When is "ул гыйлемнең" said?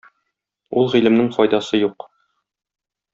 0.81-1.29